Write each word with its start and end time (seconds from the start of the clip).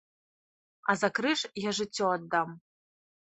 А 0.93 0.95
за 1.01 1.09
крыж 1.17 1.43
я 1.67 1.71
жыццё 1.81 2.09
аддам. 2.15 2.49